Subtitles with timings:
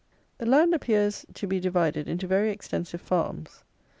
[0.39, 3.63] The land appears to be divided into very extensive farms.